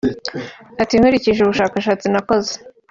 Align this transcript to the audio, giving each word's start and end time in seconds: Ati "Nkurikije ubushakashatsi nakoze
Ati 0.81 0.93
"Nkurikije 0.99 1.39
ubushakashatsi 1.41 2.05
nakoze 2.09 2.51